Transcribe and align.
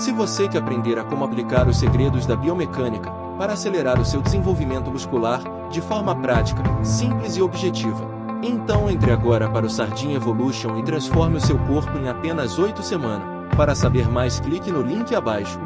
Se 0.00 0.12
você 0.12 0.48
quer 0.48 0.60
aprender 0.60 0.98
a 0.98 1.04
como 1.04 1.26
aplicar 1.26 1.68
os 1.68 1.78
segredos 1.78 2.24
da 2.24 2.34
biomecânica 2.34 3.10
para 3.36 3.52
acelerar 3.52 4.00
o 4.00 4.04
seu 4.04 4.22
desenvolvimento 4.22 4.90
muscular 4.90 5.42
de 5.68 5.82
forma 5.82 6.16
prática, 6.16 6.62
simples 6.82 7.36
e 7.36 7.42
objetiva, 7.42 8.08
então 8.42 8.88
entre 8.88 9.12
agora 9.12 9.46
para 9.50 9.66
o 9.66 9.68
Sardinha 9.68 10.16
Evolution 10.16 10.78
e 10.78 10.82
transforme 10.82 11.36
o 11.36 11.40
seu 11.40 11.58
corpo 11.58 11.98
em 11.98 12.08
apenas 12.08 12.58
8 12.58 12.82
semanas. 12.82 13.28
Para 13.54 13.74
saber 13.74 14.08
mais, 14.08 14.40
clique 14.40 14.72
no 14.72 14.80
link 14.80 15.14
abaixo. 15.14 15.60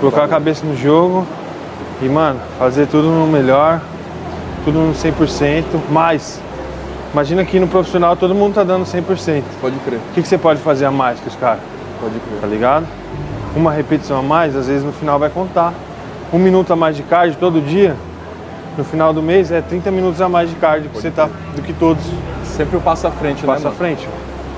Colocar 0.00 0.22
a 0.22 0.28
cabeça 0.28 0.64
no 0.64 0.76
jogo 0.76 1.26
e, 2.00 2.08
mano, 2.08 2.38
fazer 2.60 2.86
tudo 2.86 3.08
no 3.08 3.26
melhor, 3.26 3.82
tudo 4.64 4.78
no 4.78 4.94
100%, 4.94 5.64
mais. 5.90 6.40
Imagina 7.12 7.44
que 7.44 7.58
no 7.58 7.66
profissional 7.66 8.16
todo 8.16 8.36
mundo 8.36 8.54
tá 8.54 8.62
dando 8.62 8.84
100%. 8.84 9.42
Pode 9.60 9.76
crer. 9.80 9.98
O 9.98 10.14
que, 10.14 10.22
que 10.22 10.28
você 10.28 10.38
pode 10.38 10.60
fazer 10.60 10.84
a 10.84 10.92
mais 10.92 11.18
que 11.18 11.26
os 11.26 11.34
caras? 11.34 11.60
Pode 12.00 12.20
crer. 12.20 12.40
Tá 12.40 12.46
ligado? 12.46 12.86
Uma 13.54 13.72
repetição 13.72 14.18
a 14.18 14.22
mais, 14.22 14.54
às 14.54 14.68
vezes 14.68 14.84
no 14.84 14.92
final 14.92 15.18
vai 15.18 15.28
contar. 15.30 15.72
Um 16.32 16.38
minuto 16.38 16.72
a 16.72 16.76
mais 16.76 16.96
de 16.96 17.02
cardio 17.02 17.36
todo 17.40 17.60
dia, 17.60 17.96
no 18.78 18.84
final 18.84 19.12
do 19.12 19.20
mês 19.20 19.50
é 19.50 19.60
30 19.60 19.90
minutos 19.90 20.20
a 20.20 20.28
mais 20.28 20.48
de 20.48 20.56
cardio 20.56 20.88
que 20.90 20.96
você 21.00 21.10
tá 21.10 21.28
do 21.56 21.62
que 21.62 21.72
todos. 21.72 22.04
Sempre 22.44 22.76
o 22.76 22.80
passo 22.80 23.06
à 23.06 23.10
frente, 23.10 23.44
Passa 23.44 23.60
né, 23.60 23.66
à 23.66 23.70
mano? 23.70 23.76
frente. 23.76 24.08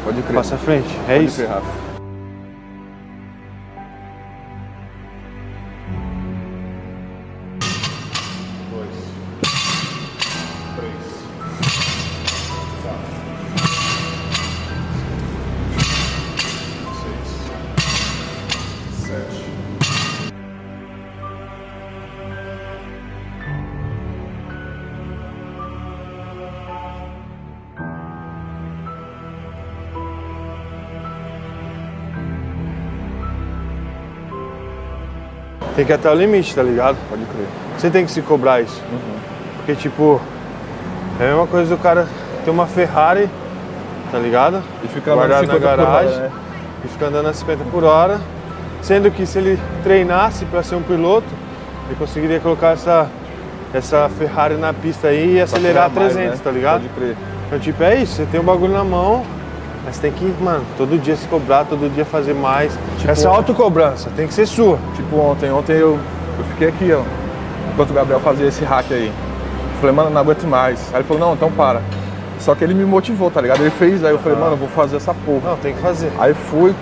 Pode 0.05 0.23
crer. 0.23 0.35
Passa 0.35 0.55
à 0.57 0.59
frente. 0.59 0.89
É 1.09 1.15
Pode 1.15 1.25
isso. 1.27 1.37
crer, 1.37 1.49
Rafa. 1.49 1.92
Tem 35.75 35.85
que 35.85 35.93
ir 35.93 35.95
até 35.95 36.11
o 36.11 36.15
limite, 36.15 36.55
tá 36.55 36.63
ligado? 36.63 36.97
Pode 37.09 37.25
crer. 37.25 37.47
Você 37.79 37.91
tem 37.91 38.05
que 38.05 38.11
se 38.11 38.21
cobrar 38.23 38.61
isso. 38.61 38.81
Porque, 39.57 39.75
tipo, 39.75 40.21
é 41.19 41.25
a 41.25 41.27
mesma 41.29 41.47
coisa 41.47 41.75
do 41.75 41.81
cara 41.81 42.07
ter 42.45 42.51
uma 42.51 42.67
Ferrari, 42.67 43.29
tá 44.11 44.19
ligado? 44.19 44.63
E 44.85 44.89
fica 44.89 45.15
Guardado 45.15 45.47
na 45.47 45.55
50 45.55 45.61
por 45.61 45.67
hora, 45.69 45.85
garagem 45.85 46.19
né? 46.19 46.31
e 46.85 46.89
fica 46.89 47.07
andando 47.07 47.29
a 47.29 47.33
50 47.33 47.65
por 47.71 47.85
hora. 47.85 48.21
Sendo 48.83 49.11
que 49.11 49.25
se 49.25 49.39
ele 49.39 49.59
treinasse 49.83 50.45
para 50.45 50.63
ser 50.63 50.75
um 50.75 50.83
piloto, 50.83 51.29
ele 51.87 51.97
conseguiria 51.99 52.41
colocar 52.41 52.73
essa, 52.73 53.09
essa 53.73 54.09
Ferrari 54.19 54.55
na 54.57 54.73
pista 54.73 55.09
aí 55.09 55.37
e 55.37 55.41
acelerar 55.41 55.87
a 55.87 55.91
Pra 55.91 56.03
mais, 56.03 56.15
300, 56.15 56.39
né? 56.39 56.45
tá 56.45 56.51
ligado? 56.51 56.83
Pode 56.83 56.95
crer. 56.95 57.17
Então, 57.47 57.59
tipo, 57.59 57.83
é 57.83 57.97
isso, 57.97 58.17
você 58.17 58.27
tem 58.27 58.41
o 58.41 58.43
bagulho 58.43 58.73
na 58.73 58.83
mão, 58.83 59.25
mas 59.85 59.99
tem 59.99 60.13
que, 60.13 60.25
mano, 60.41 60.65
todo 60.77 60.99
dia 61.01 61.17
se 61.17 61.27
cobrar, 61.27 61.65
todo 61.65 61.93
dia 61.93 62.05
fazer 62.05 62.35
mais. 62.35 62.77
Essa 63.07 63.29
autocobrança 63.29 64.11
tem 64.15 64.27
que 64.27 64.35
ser 64.35 64.47
sua. 64.47 64.79
Tipo 64.95 65.17
ontem, 65.17 65.51
ontem 65.51 65.73
eu, 65.73 65.99
eu 66.39 66.45
fiquei 66.51 66.69
aqui, 66.69 66.93
ó. 66.93 67.03
Enquanto 67.73 67.91
o 67.91 67.95
Gabriel 67.95 68.21
fazia 68.21 68.47
esse 68.47 68.65
hack 68.65 68.87
aí. 68.93 69.07
Eu 69.07 69.81
falei, 69.81 69.97
mano, 69.97 70.11
não 70.11 70.21
aguento 70.21 70.45
mais. 70.47 70.81
Aí 70.93 71.01
ele 71.01 71.05
falou, 71.05 71.27
não, 71.27 71.35
então 71.35 71.51
para. 71.51 71.81
Só 72.39 72.55
que 72.55 72.63
ele 72.65 72.75
me 72.75 72.85
motivou, 72.85 73.31
tá 73.31 73.41
ligado? 73.41 73.61
Ele 73.61 73.71
fez, 73.71 74.05
aí 74.05 74.13
eu 74.13 74.19
falei, 74.19 74.39
mano, 74.39 74.53
eu 74.53 74.57
vou 74.57 74.69
fazer 74.69 74.97
essa 74.97 75.15
porra. 75.15 75.51
Não, 75.51 75.57
tem 75.57 75.75
que 75.75 75.81
fazer. 75.81 76.13
Aí 76.19 76.35
fui, 76.35 76.75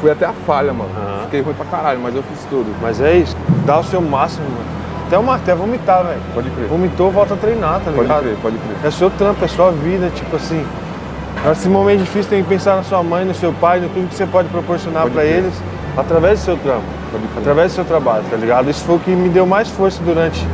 fui 0.00 0.10
até 0.10 0.26
a 0.26 0.32
falha, 0.46 0.72
mano. 0.72 0.90
Aham. 0.96 1.24
Fiquei 1.24 1.40
ruim 1.42 1.54
pra 1.54 1.64
caralho, 1.66 2.00
mas 2.00 2.14
eu 2.14 2.22
fiz 2.22 2.44
tudo. 2.50 2.74
Mas 2.80 3.00
é 3.00 3.16
isso, 3.16 3.36
dá 3.64 3.78
o 3.78 3.84
seu 3.84 4.00
máximo, 4.00 4.44
mano. 4.48 4.82
Até, 5.06 5.18
uma, 5.18 5.36
até 5.36 5.54
vomitar, 5.54 6.04
velho. 6.04 6.20
Pode 6.32 6.50
crer. 6.50 6.66
Vomitou, 6.68 7.10
volta 7.10 7.34
a 7.34 7.36
treinar, 7.36 7.80
tá 7.80 7.90
Pode 7.90 8.00
ligado? 8.00 8.22
crer, 8.22 8.36
pode 8.40 8.56
crer. 8.56 8.76
É 8.84 8.90
seu 8.90 9.10
trampo, 9.10 9.44
é 9.44 9.48
sua 9.48 9.70
vida, 9.70 10.10
tipo 10.14 10.34
assim. 10.36 10.64
Nesse 11.44 11.68
momento 11.68 12.00
difícil 12.00 12.30
tem 12.30 12.42
que 12.42 12.48
pensar 12.48 12.76
na 12.76 12.84
sua 12.84 13.02
mãe, 13.02 13.24
no 13.24 13.34
seu 13.34 13.52
pai, 13.52 13.80
no 13.80 13.88
tudo 13.88 14.08
que 14.08 14.14
você 14.14 14.26
pode 14.26 14.48
proporcionar 14.48 15.10
crer. 15.10 15.38
eles 15.38 15.54
através 15.96 16.38
do 16.38 16.44
seu 16.44 16.56
trampo, 16.56 16.84
através 17.36 17.72
do 17.72 17.74
seu 17.74 17.84
trabalho, 17.84 18.24
tá 18.30 18.36
ligado? 18.36 18.70
Isso 18.70 18.84
foi 18.84 18.96
o 18.96 18.98
que 19.00 19.10
me 19.10 19.28
deu 19.28 19.44
mais 19.44 19.68
força 19.68 20.00
durante 20.04 20.46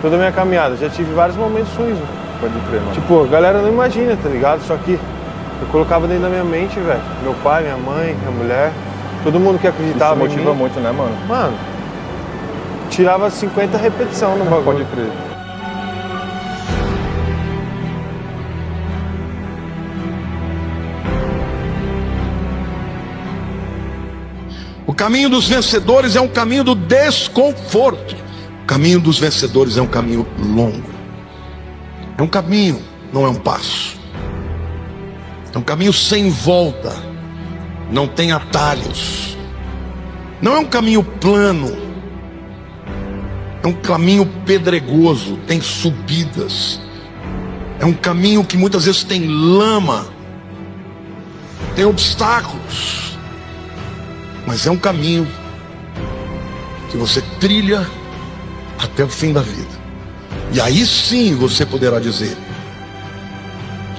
toda 0.00 0.14
a 0.14 0.18
minha 0.18 0.32
caminhada. 0.32 0.76
Já 0.76 0.88
tive 0.88 1.12
vários 1.14 1.36
momentos 1.36 1.72
ruins, 1.74 1.94
mano. 1.94 2.06
Pode 2.40 2.54
crer, 2.68 2.80
mano. 2.80 2.92
Tipo, 2.92 3.24
a 3.24 3.26
galera 3.26 3.60
não 3.60 3.68
imagina, 3.68 4.16
tá 4.22 4.28
ligado? 4.28 4.62
Só 4.62 4.76
que 4.76 4.92
eu 4.92 5.66
colocava 5.72 6.06
dentro 6.06 6.22
da 6.22 6.28
minha 6.28 6.44
mente, 6.44 6.78
velho. 6.78 7.00
Meu 7.22 7.34
pai, 7.42 7.62
minha 7.64 7.76
mãe, 7.76 8.14
minha 8.14 8.30
mulher, 8.30 8.72
todo 9.24 9.40
mundo 9.40 9.58
que 9.58 9.66
Isso 9.66 9.76
acreditava 9.76 10.14
em 10.14 10.28
motiva 10.28 10.52
mim. 10.52 10.58
muito, 10.58 10.78
né, 10.78 10.92
mano? 10.92 11.12
Mano, 11.26 11.54
tirava 12.88 13.28
50 13.30 13.76
repetição 13.78 14.36
no 14.36 14.44
bagulho. 14.44 14.64
Pode 14.64 14.84
crer. 14.84 15.25
O 24.86 24.94
caminho 24.94 25.28
dos 25.28 25.48
vencedores 25.48 26.14
é 26.14 26.20
um 26.20 26.28
caminho 26.28 26.62
do 26.62 26.74
desconforto. 26.74 28.14
O 28.62 28.66
caminho 28.66 29.00
dos 29.00 29.18
vencedores 29.18 29.76
é 29.76 29.82
um 29.82 29.86
caminho 29.86 30.24
longo. 30.38 30.94
É 32.16 32.22
um 32.22 32.28
caminho, 32.28 32.80
não 33.12 33.26
é 33.26 33.28
um 33.28 33.34
passo. 33.34 33.96
É 35.52 35.58
um 35.58 35.62
caminho 35.62 35.92
sem 35.92 36.30
volta. 36.30 36.94
Não 37.90 38.06
tem 38.06 38.30
atalhos. 38.30 39.36
Não 40.40 40.54
é 40.54 40.58
um 40.60 40.64
caminho 40.64 41.02
plano. 41.02 41.76
É 43.64 43.66
um 43.66 43.72
caminho 43.72 44.24
pedregoso, 44.44 45.36
tem 45.48 45.60
subidas. 45.60 46.80
É 47.80 47.84
um 47.84 47.92
caminho 47.92 48.44
que 48.44 48.56
muitas 48.56 48.84
vezes 48.84 49.02
tem 49.02 49.26
lama, 49.26 50.06
tem 51.74 51.84
obstáculos 51.84 53.05
mas 54.46 54.66
é 54.66 54.70
um 54.70 54.76
caminho 54.76 55.26
que 56.90 56.96
você 56.96 57.20
trilha 57.40 57.86
até 58.78 59.04
o 59.04 59.08
fim 59.08 59.32
da 59.32 59.40
vida. 59.40 59.76
E 60.52 60.60
aí 60.60 60.86
sim 60.86 61.34
você 61.34 61.66
poderá 61.66 61.98
dizer: 61.98 62.36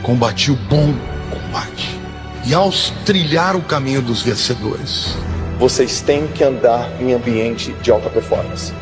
combati 0.02 0.52
o 0.52 0.56
bom 0.56 0.94
combate. 1.30 1.98
E 2.46 2.54
ao 2.54 2.72
trilhar 3.06 3.56
o 3.56 3.62
caminho 3.62 4.02
dos 4.02 4.22
vencedores, 4.22 5.16
vocês 5.60 6.02
têm 6.02 6.28
que 6.28 6.44
andar 6.44 6.90
em 7.02 7.14
ambiente 7.14 7.74
de 7.82 7.92
alta 7.92 8.10
performance. 8.10 8.74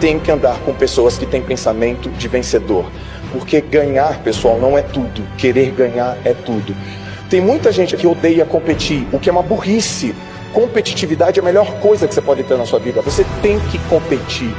Tem 0.00 0.18
que 0.20 0.30
andar 0.30 0.58
com 0.60 0.72
pessoas 0.72 1.18
que 1.18 1.26
têm 1.26 1.42
pensamento 1.42 2.08
de 2.10 2.28
vencedor. 2.28 2.84
Porque 3.32 3.60
ganhar, 3.60 4.18
pessoal, 4.22 4.60
não 4.60 4.76
é 4.76 4.82
tudo. 4.82 5.22
Querer 5.36 5.72
ganhar 5.72 6.16
é 6.24 6.34
tudo. 6.34 6.76
Tem 7.30 7.40
muita 7.40 7.72
gente 7.72 7.96
que 7.96 8.06
odeia 8.06 8.44
competir, 8.44 9.06
o 9.10 9.18
que 9.18 9.28
é 9.28 9.32
uma 9.32 9.42
burrice. 9.42 10.14
Competitividade 10.52 11.40
é 11.40 11.42
a 11.42 11.44
melhor 11.44 11.66
coisa 11.80 12.06
que 12.06 12.14
você 12.14 12.20
pode 12.20 12.42
ter 12.44 12.58
na 12.58 12.66
sua 12.66 12.78
vida. 12.78 13.00
Você 13.00 13.24
tem 13.40 13.58
que 13.58 13.78
competir. 13.88 14.54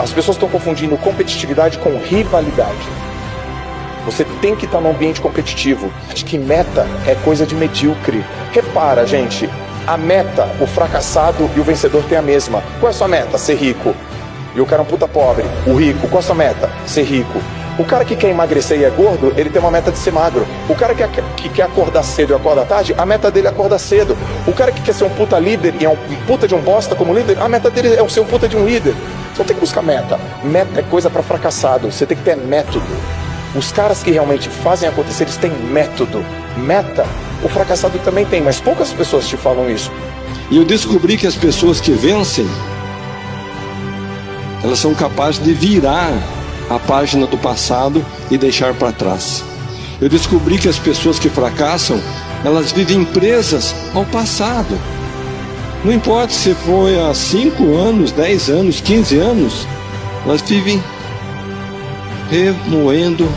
As 0.00 0.12
pessoas 0.12 0.36
estão 0.36 0.48
confundindo 0.48 0.96
competitividade 0.96 1.78
com 1.78 1.96
rivalidade. 1.98 2.88
Você 4.04 4.24
tem 4.40 4.56
que 4.56 4.64
estar 4.64 4.80
num 4.80 4.90
ambiente 4.90 5.20
competitivo. 5.20 5.92
Acho 6.10 6.24
que 6.24 6.36
meta 6.36 6.86
é 7.06 7.14
coisa 7.24 7.46
de 7.46 7.54
medíocre. 7.54 8.24
Repara, 8.50 9.06
gente, 9.06 9.48
a 9.86 9.96
meta, 9.96 10.48
o 10.60 10.66
fracassado 10.66 11.48
e 11.56 11.60
o 11.60 11.64
vencedor 11.64 12.02
têm 12.04 12.18
a 12.18 12.22
mesma. 12.22 12.62
Qual 12.80 12.90
é 12.90 12.94
a 12.94 12.96
sua 12.96 13.06
meta? 13.06 13.38
Ser 13.38 13.54
rico. 13.54 13.94
E 14.56 14.60
o 14.60 14.66
cara 14.66 14.82
é 14.82 14.84
um 14.84 14.88
puta 14.88 15.06
pobre. 15.06 15.44
O 15.66 15.74
rico, 15.74 16.08
qual 16.08 16.16
é 16.16 16.18
a 16.18 16.26
sua 16.26 16.34
meta? 16.34 16.68
Ser 16.84 17.04
rico. 17.04 17.40
O 17.78 17.84
cara 17.84 18.04
que 18.04 18.14
quer 18.14 18.28
emagrecer 18.28 18.78
e 18.78 18.84
é 18.84 18.90
gordo, 18.90 19.32
ele 19.36 19.48
tem 19.48 19.60
uma 19.60 19.70
meta 19.70 19.90
de 19.90 19.96
ser 19.96 20.12
magro. 20.12 20.46
O 20.68 20.74
cara 20.74 20.94
que, 20.94 21.22
que 21.36 21.48
quer 21.48 21.62
acordar 21.62 22.02
cedo 22.02 22.32
e 22.32 22.36
acordar 22.36 22.66
tarde, 22.66 22.94
a 22.98 23.06
meta 23.06 23.30
dele 23.30 23.46
é 23.46 23.50
acordar 23.50 23.78
cedo. 23.78 24.16
O 24.46 24.52
cara 24.52 24.70
que 24.70 24.82
quer 24.82 24.94
ser 24.94 25.04
um 25.04 25.10
puta 25.10 25.38
líder 25.38 25.74
e 25.80 25.84
é 25.84 25.88
um 25.88 25.96
puta 26.26 26.46
de 26.46 26.54
um 26.54 26.60
bosta 26.60 26.94
como 26.94 27.14
líder, 27.14 27.38
a 27.40 27.48
meta 27.48 27.70
dele 27.70 27.94
é 27.94 28.08
ser 28.08 28.20
um 28.20 28.26
puta 28.26 28.46
de 28.46 28.56
um 28.56 28.66
líder. 28.66 28.94
Você 29.32 29.38
não 29.38 29.46
tem 29.46 29.56
que 29.56 29.60
buscar 29.60 29.82
meta. 29.82 30.20
Meta 30.44 30.80
é 30.80 30.82
coisa 30.82 31.08
para 31.08 31.22
fracassado. 31.22 31.90
Você 31.90 32.04
tem 32.04 32.16
que 32.16 32.22
ter 32.22 32.36
método. 32.36 32.84
Os 33.54 33.72
caras 33.72 34.02
que 34.02 34.10
realmente 34.10 34.50
fazem 34.50 34.88
acontecer, 34.88 35.24
eles 35.24 35.36
têm 35.38 35.50
método. 35.50 36.22
Meta, 36.56 37.06
o 37.42 37.48
fracassado 37.48 37.98
também 38.00 38.26
tem, 38.26 38.42
mas 38.42 38.60
poucas 38.60 38.92
pessoas 38.92 39.26
te 39.26 39.38
falam 39.38 39.70
isso. 39.70 39.90
E 40.50 40.58
eu 40.58 40.64
descobri 40.64 41.16
que 41.16 41.26
as 41.26 41.34
pessoas 41.34 41.80
que 41.80 41.92
vencem, 41.92 42.46
elas 44.62 44.78
são 44.78 44.94
capazes 44.94 45.42
de 45.42 45.54
virar 45.54 46.12
a 46.74 46.78
página 46.78 47.26
do 47.26 47.36
passado 47.38 48.04
e 48.30 48.38
deixar 48.38 48.74
para 48.74 48.92
trás. 48.92 49.44
Eu 50.00 50.08
descobri 50.08 50.58
que 50.58 50.68
as 50.68 50.78
pessoas 50.78 51.18
que 51.18 51.28
fracassam, 51.28 52.00
elas 52.44 52.72
vivem 52.72 53.04
presas 53.04 53.74
ao 53.94 54.04
passado. 54.06 54.78
Não 55.84 55.92
importa 55.92 56.32
se 56.32 56.54
foi 56.54 56.98
há 56.98 57.12
5 57.12 57.74
anos, 57.74 58.12
10 58.12 58.50
anos, 58.50 58.80
15 58.80 59.18
anos, 59.18 59.66
elas 60.24 60.40
vivem 60.42 60.82
remoendo, 62.30 63.28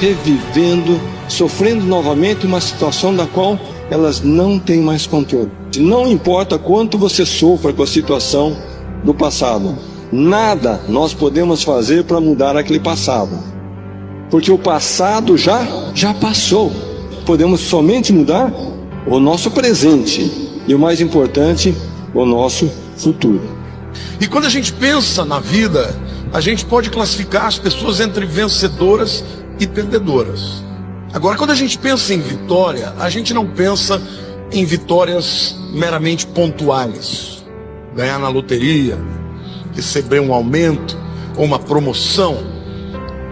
revivendo, 0.00 1.00
sofrendo 1.28 1.84
novamente 1.84 2.46
uma 2.46 2.60
situação 2.60 3.14
da 3.14 3.26
qual 3.26 3.58
elas 3.90 4.20
não 4.20 4.58
têm 4.58 4.80
mais 4.80 5.06
controle. 5.06 5.50
Não 5.76 6.10
importa 6.10 6.58
quanto 6.58 6.98
você 6.98 7.24
sofra 7.24 7.72
com 7.72 7.82
a 7.82 7.86
situação 7.86 8.56
do 9.04 9.14
passado, 9.14 9.78
nada 10.12 10.80
nós 10.88 11.14
podemos 11.14 11.62
fazer 11.62 12.04
para 12.04 12.20
mudar 12.20 12.56
aquele 12.56 12.78
passado. 12.78 13.38
Porque 14.30 14.52
o 14.52 14.58
passado 14.58 15.36
já 15.36 15.66
já 15.94 16.12
passou. 16.12 16.70
Podemos 17.24 17.60
somente 17.60 18.12
mudar 18.12 18.52
o 19.06 19.18
nosso 19.18 19.50
presente 19.50 20.30
e 20.66 20.74
o 20.74 20.78
mais 20.78 21.00
importante, 21.00 21.74
o 22.14 22.24
nosso 22.24 22.70
futuro. 22.96 23.40
E 24.20 24.26
quando 24.26 24.46
a 24.46 24.50
gente 24.50 24.72
pensa 24.72 25.24
na 25.24 25.40
vida, 25.40 25.94
a 26.32 26.40
gente 26.40 26.64
pode 26.64 26.90
classificar 26.90 27.46
as 27.46 27.58
pessoas 27.58 28.00
entre 28.00 28.24
vencedoras 28.24 29.24
e 29.58 29.66
perdedoras. 29.66 30.62
Agora, 31.12 31.36
quando 31.36 31.50
a 31.50 31.54
gente 31.54 31.78
pensa 31.78 32.14
em 32.14 32.20
vitória, 32.20 32.94
a 32.98 33.10
gente 33.10 33.34
não 33.34 33.46
pensa 33.46 34.00
em 34.50 34.64
vitórias 34.64 35.56
meramente 35.72 36.26
pontuais. 36.26 37.44
Ganhar 37.94 38.18
na 38.18 38.28
loteria, 38.28 38.98
receber 39.74 40.20
um 40.20 40.32
aumento 40.32 40.96
ou 41.36 41.44
uma 41.44 41.58
promoção. 41.58 42.38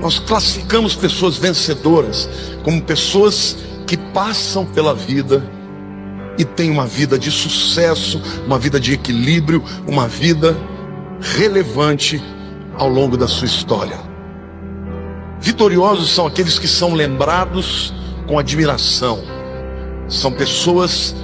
Nós 0.00 0.18
classificamos 0.18 0.94
pessoas 0.94 1.36
vencedoras 1.36 2.28
como 2.62 2.80
pessoas 2.82 3.56
que 3.86 3.96
passam 3.96 4.64
pela 4.64 4.94
vida 4.94 5.44
e 6.38 6.44
têm 6.44 6.70
uma 6.70 6.86
vida 6.86 7.18
de 7.18 7.30
sucesso, 7.30 8.20
uma 8.46 8.58
vida 8.58 8.80
de 8.80 8.94
equilíbrio, 8.94 9.62
uma 9.86 10.08
vida 10.08 10.56
relevante 11.20 12.22
ao 12.76 12.88
longo 12.88 13.16
da 13.16 13.28
sua 13.28 13.46
história. 13.46 13.98
Vitoriosos 15.40 16.10
são 16.10 16.26
aqueles 16.26 16.58
que 16.58 16.68
são 16.68 16.94
lembrados 16.94 17.92
com 18.26 18.38
admiração. 18.38 19.22
São 20.08 20.32
pessoas 20.32 21.14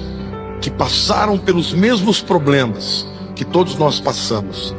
que 0.61 0.69
passaram 0.69 1.37
pelos 1.37 1.73
mesmos 1.73 2.21
problemas 2.21 3.07
que 3.35 3.45
todos 3.45 3.75
nós 3.75 3.99
passamos. 3.99 4.75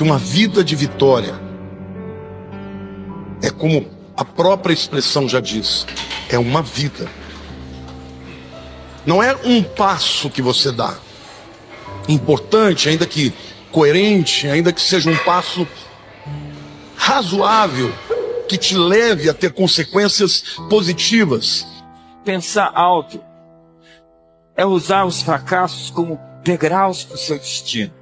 Que 0.00 0.04
uma 0.04 0.16
vida 0.16 0.64
de 0.64 0.74
vitória 0.74 1.38
é 3.42 3.50
como 3.50 3.86
a 4.16 4.24
própria 4.24 4.72
expressão 4.72 5.28
já 5.28 5.40
diz, 5.40 5.86
é 6.30 6.38
uma 6.38 6.62
vida. 6.62 7.06
Não 9.04 9.22
é 9.22 9.36
um 9.44 9.62
passo 9.62 10.30
que 10.30 10.40
você 10.40 10.72
dá. 10.72 10.96
Importante, 12.08 12.88
ainda 12.88 13.04
que 13.04 13.30
coerente, 13.70 14.48
ainda 14.48 14.72
que 14.72 14.80
seja 14.80 15.10
um 15.10 15.18
passo 15.18 15.68
razoável, 16.96 17.92
que 18.48 18.56
te 18.56 18.74
leve 18.74 19.28
a 19.28 19.34
ter 19.34 19.52
consequências 19.52 20.56
positivas. 20.70 21.66
Pensar 22.24 22.72
alto 22.74 23.22
é 24.56 24.64
usar 24.64 25.04
os 25.04 25.20
fracassos 25.20 25.90
como 25.90 26.18
degraus 26.42 27.04
para 27.04 27.16
o 27.16 27.18
seu 27.18 27.38
destino. 27.38 27.99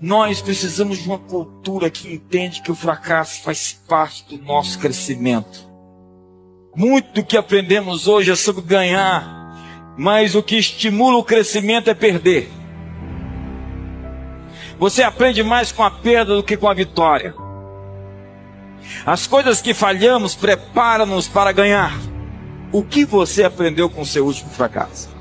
Nós 0.00 0.40
precisamos 0.40 0.98
de 0.98 1.08
uma 1.08 1.18
cultura 1.18 1.90
que 1.90 2.12
entende 2.12 2.62
que 2.62 2.72
o 2.72 2.74
fracasso 2.74 3.42
faz 3.42 3.72
parte 3.88 4.24
do 4.24 4.42
nosso 4.42 4.78
crescimento. 4.78 5.70
Muito 6.74 7.12
do 7.12 7.24
que 7.24 7.36
aprendemos 7.36 8.08
hoje 8.08 8.30
é 8.30 8.36
sobre 8.36 8.62
ganhar, 8.62 9.94
mas 9.96 10.34
o 10.34 10.42
que 10.42 10.56
estimula 10.56 11.18
o 11.18 11.24
crescimento 11.24 11.88
é 11.88 11.94
perder. 11.94 12.50
Você 14.78 15.02
aprende 15.02 15.42
mais 15.42 15.70
com 15.70 15.84
a 15.84 15.90
perda 15.90 16.34
do 16.34 16.42
que 16.42 16.56
com 16.56 16.68
a 16.68 16.74
vitória. 16.74 17.34
As 19.06 19.26
coisas 19.26 19.60
que 19.60 19.74
falhamos 19.74 20.34
preparam-nos 20.34 21.28
para 21.28 21.52
ganhar. 21.52 21.92
O 22.72 22.82
que 22.82 23.04
você 23.04 23.44
aprendeu 23.44 23.88
com 23.90 24.04
seu 24.04 24.24
último 24.24 24.50
fracasso? 24.50 25.11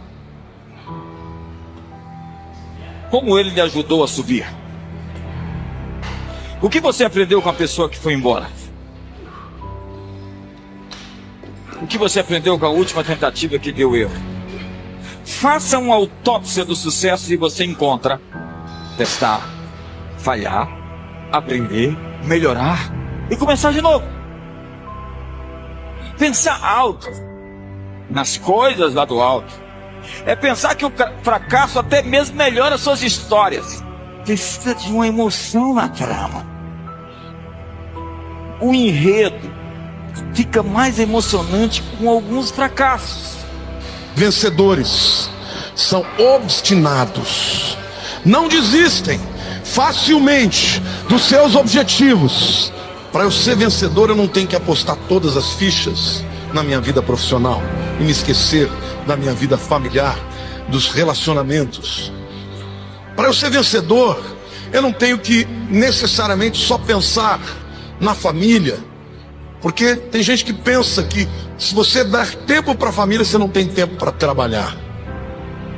Como 3.11 3.37
ele 3.37 3.49
lhe 3.49 3.59
ajudou 3.59 4.05
a 4.05 4.07
subir? 4.07 4.47
O 6.61 6.69
que 6.69 6.79
você 6.79 7.03
aprendeu 7.03 7.41
com 7.41 7.49
a 7.49 7.53
pessoa 7.53 7.89
que 7.89 7.97
foi 7.97 8.13
embora? 8.13 8.47
O 11.81 11.85
que 11.85 11.97
você 11.97 12.21
aprendeu 12.21 12.57
com 12.57 12.65
a 12.65 12.69
última 12.69 13.03
tentativa 13.03 13.59
que 13.59 13.73
deu 13.73 13.97
erro? 13.97 14.15
Faça 15.25 15.77
uma 15.77 15.93
autópsia 15.93 16.63
do 16.63 16.73
sucesso 16.73 17.33
e 17.33 17.35
você 17.35 17.65
encontra 17.65 18.21
testar, 18.97 19.41
falhar, 20.17 20.69
aprender, 21.33 21.97
melhorar 22.23 22.93
e 23.29 23.35
começar 23.35 23.73
de 23.73 23.81
novo. 23.81 24.05
Pensar 26.17 26.63
alto 26.63 27.09
nas 28.09 28.37
coisas 28.37 28.93
lá 28.93 29.03
do 29.03 29.19
alto. 29.19 29.60
É 30.25 30.35
pensar 30.35 30.75
que 30.75 30.85
o 30.85 30.91
fracasso 31.21 31.79
até 31.79 32.01
mesmo 32.01 32.35
melhora 32.35 32.77
suas 32.77 33.01
histórias. 33.01 33.83
Precisa 34.25 34.75
de 34.75 34.91
uma 34.91 35.07
emoção 35.07 35.73
na 35.73 35.87
trama. 35.87 36.45
O 38.59 38.73
enredo 38.73 39.51
fica 40.33 40.61
mais 40.61 40.99
emocionante 40.99 41.81
com 41.97 42.09
alguns 42.09 42.51
fracassos. 42.51 43.37
Vencedores 44.15 45.29
são 45.75 46.05
obstinados 46.17 47.77
não 48.25 48.47
desistem 48.47 49.19
facilmente 49.63 50.81
dos 51.09 51.23
seus 51.23 51.55
objetivos. 51.55 52.71
Para 53.11 53.23
eu 53.23 53.31
ser 53.31 53.55
vencedor, 53.55 54.09
eu 54.09 54.15
não 54.15 54.27
tenho 54.27 54.47
que 54.47 54.55
apostar 54.55 54.95
todas 55.07 55.35
as 55.35 55.53
fichas 55.53 56.23
na 56.53 56.63
minha 56.63 56.79
vida 56.79 57.01
profissional 57.01 57.61
e 57.99 58.03
me 58.03 58.11
esquecer 58.11 58.69
da 59.05 59.15
minha 59.15 59.33
vida 59.33 59.57
familiar, 59.57 60.17
dos 60.69 60.87
relacionamentos. 60.87 62.11
Para 63.15 63.27
eu 63.27 63.33
ser 63.33 63.49
vencedor, 63.49 64.21
eu 64.71 64.81
não 64.81 64.91
tenho 64.91 65.17
que 65.17 65.45
necessariamente 65.69 66.57
só 66.57 66.77
pensar 66.77 67.39
na 67.99 68.15
família, 68.15 68.79
porque 69.61 69.95
tem 69.95 70.23
gente 70.23 70.43
que 70.43 70.53
pensa 70.53 71.03
que 71.03 71.27
se 71.57 71.75
você 71.75 72.03
dar 72.03 72.27
tempo 72.27 72.73
para 72.73 72.89
a 72.89 72.91
família, 72.93 73.23
você 73.23 73.37
não 73.37 73.47
tem 73.47 73.67
tempo 73.67 73.95
para 73.95 74.11
trabalhar. 74.11 74.75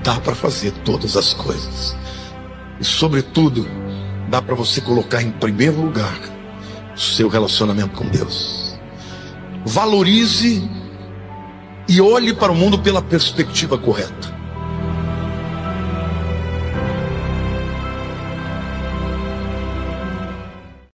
Dá 0.04 0.20
para 0.20 0.36
fazer 0.36 0.72
todas 0.86 1.18
as 1.18 1.34
coisas. 1.34 1.96
E, 2.80 2.86
sobretudo, 2.86 3.68
dá 4.30 4.42
para 4.42 4.56
você 4.56 4.80
colocar 4.80 5.22
em 5.22 5.32
primeiro 5.32 5.82
lugar 5.82 6.18
o 6.96 7.00
seu 7.00 7.28
relacionamento 7.28 7.96
com 7.96 8.08
Deus. 8.08 8.78
Valorize 9.66 10.70
e 11.88 12.02
olhe 12.02 12.34
para 12.34 12.52
o 12.52 12.56
mundo 12.56 12.80
pela 12.80 13.02
perspectiva 13.02 13.78
correta. 13.78 14.43